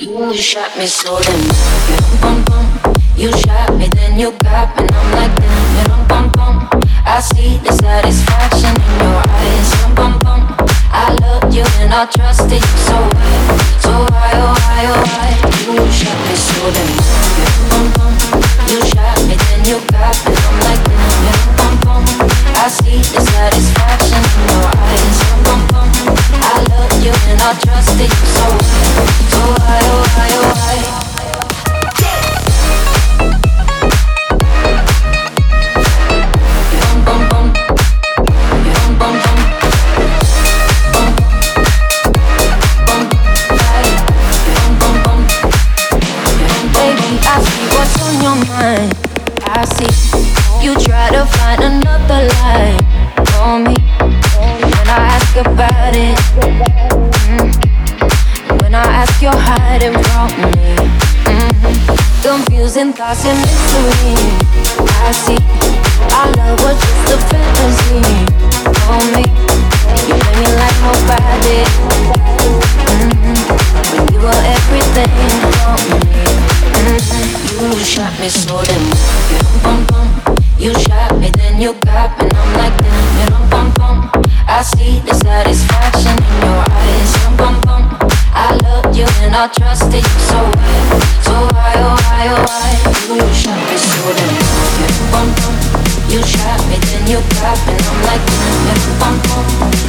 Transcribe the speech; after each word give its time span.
You 0.00 0.32
shot 0.32 0.78
me 0.78 0.86
so 0.86 1.20
damn. 1.20 1.36
You 3.18 3.30
shot 3.36 3.76
me, 3.76 3.86
then 3.88 4.18
you 4.18 4.32
got 4.40 4.74
me, 4.80 4.88
I'm 4.88 5.12
like. 5.12 5.36
I 7.04 7.20
see 7.20 7.58
the 7.58 7.70
satisfaction 7.70 8.80
in 8.80 8.92
your 8.96 9.20
eyes. 9.28 9.70
I 10.88 11.12
loved 11.20 11.52
you 11.52 11.64
and 11.84 11.92
I 11.92 12.06
trusted 12.06 12.64
you 12.64 12.78
so 12.88 12.96
why, 12.96 13.60
so 13.84 13.92
why, 14.08 14.32
oh 14.40 14.56
why, 14.56 14.88
oh 14.88 15.04
why? 15.04 15.36
You 15.68 15.84
shot 15.92 16.16
me 16.24 16.34
so. 16.48 16.64
You 18.72 18.80
shot 18.88 19.20
me, 19.28 19.36
then 19.36 19.60
you 19.68 19.84
got 19.92 20.16
me, 20.24 20.32
I'm 20.32 20.56
like 20.64 20.80
bum. 21.84 22.04
I 22.56 22.72
see 22.72 23.04
the 23.04 23.20
satisfaction 23.20 24.16
in 24.16 24.48
your 24.48 24.64
eyes. 24.64 25.20
I 26.40 26.64
you 27.04 27.12
and 27.28 27.40
I 27.42 27.52
you 27.52 28.26
so 28.32 28.79
I 48.52 49.64
see 49.64 50.64
you 50.64 50.74
try 50.74 51.10
to 51.10 51.24
find 51.24 51.62
another 51.62 52.28
lie 52.34 52.76
for 53.30 53.58
me. 53.58 53.76
When 54.60 54.88
I 54.88 55.16
ask 55.16 55.36
about 55.36 55.94
it, 55.94 56.18
mm. 57.28 58.62
when 58.62 58.74
I 58.74 58.84
ask, 58.84 59.22
you're 59.22 59.32
hiding 59.32 59.92
from 59.92 60.28
me. 60.52 60.74
Mm. 61.30 62.22
Confusing 62.22 62.92
thoughts 62.92 63.24
and 63.24 63.38
mystery. 63.40 64.89
Me 78.20 78.28
so 78.28 78.62
damn 78.64 78.84
bum 79.62 79.86
bum. 79.88 80.08
You 80.58 80.74
shot 80.84 81.16
me, 81.18 81.30
then 81.30 81.58
you 81.58 81.72
got 81.88 82.12
me, 82.18 82.28
and 82.28 82.36
I'm 82.36 82.52
like 82.60 82.76
damn 82.76 83.48
bum 83.48 83.72
bum. 83.80 83.96
I 84.46 84.60
see 84.60 85.00
the 85.00 85.14
satisfaction 85.14 86.16
in 86.28 86.34
your 86.44 86.60
eyes, 86.68 87.12
bum 87.40 87.56
bum. 87.64 87.82
I 88.36 88.52
loved 88.64 88.94
you 88.94 89.08
and 89.24 89.34
I 89.34 89.48
trusted 89.48 90.04
you 90.04 90.20
so 90.28 90.36
why, 90.36 90.76
so 91.24 91.32
why, 91.56 91.72
oh 91.80 91.96
why, 91.96 92.24
oh 92.36 92.44
why? 92.44 92.70
You 93.16 93.24
shot 93.32 93.56
me 93.56 93.76
so 93.80 94.04
damn 94.12 94.36
bum 95.12 95.28
bum. 95.40 95.54
You 96.12 96.20
shot 96.20 96.60
me, 96.68 96.76
then 96.92 97.04
you 97.08 97.20
got 97.40 97.56
me, 97.64 97.72
and 97.72 97.88
I'm 97.88 98.00
like 98.04 98.24
damn 98.28 98.84
bum 99.00 99.16
bum. 99.32 99.46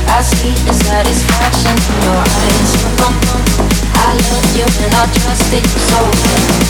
I 0.08 0.24
see 0.24 0.56
the 0.64 0.74
satisfaction 0.88 1.76
in 1.76 1.98
your 2.08 2.22
eyes, 2.24 2.72
bum 2.96 3.14
bum. 3.28 3.42
I 3.92 4.16
loved 4.24 4.56
you 4.56 4.68
and 4.88 4.94
I 4.96 5.04
trusted 5.20 5.64
you 5.68 5.80
so 5.92 6.00
why. 6.00 6.61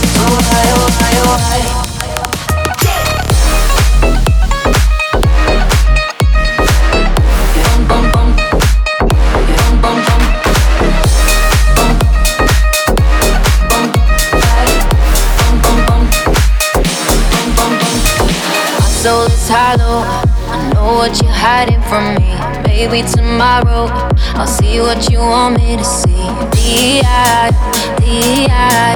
Soul 19.01 19.23
is 19.23 19.49
hollow. 19.49 20.05
I 20.53 20.73
know 20.73 20.93
what 20.93 21.19
you're 21.23 21.31
hiding 21.33 21.81
from 21.89 22.13
me. 22.21 22.37
Maybe 22.69 23.01
tomorrow 23.01 23.89
I'll 24.37 24.45
see 24.45 24.79
what 24.79 25.09
you 25.09 25.17
want 25.17 25.57
me 25.57 25.75
to 25.77 25.83
see. 25.83 26.29
D.I. 26.53 27.49
D.I. 27.97 28.93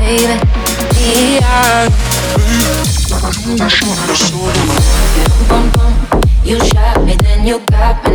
Baby 0.00 0.40
D.I. 0.96 1.92
Baby, 3.44 3.68
you 6.44 6.58
shot 6.64 7.04
me, 7.04 7.14
then 7.22 7.46
you 7.46 7.60
got 7.70 8.02
me, 8.04 8.11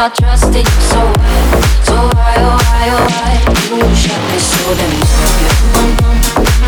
I 0.00 0.08
trusted 0.10 0.64
you 0.64 0.80
so 0.86 1.00
why, 1.00 1.42
so 1.82 1.94
why, 2.14 2.34
oh 2.38 2.54
why, 2.54 2.86
oh 2.94 3.02
why? 3.10 3.34
You 3.66 3.82
shot 3.98 4.22
me 4.30 4.38
so 4.38 4.62
damn, 4.78 4.94
bum. 5.98 6.14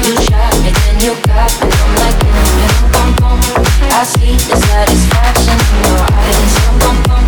You 0.02 0.18
shot 0.26 0.50
me, 0.58 0.74
then 0.74 0.98
you 0.98 1.14
got 1.30 1.46
me, 1.62 1.70
I'm 1.70 1.94
like 2.02 2.18
damn, 2.18 2.90
bum 2.90 3.14
bum. 3.22 3.38
I 3.86 4.02
see 4.02 4.34
the 4.34 4.56
satisfaction 4.58 5.58
in 5.62 5.78
your 5.86 6.02
eyes, 6.10 6.54
bum 6.82 6.98
bum. 7.06 7.22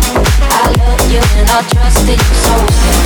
I 0.51 0.75
loved 0.75 1.07
you 1.09 1.23
and 1.39 1.49
I 1.49 1.61
trusted 1.71 2.19
you. 2.19 3.02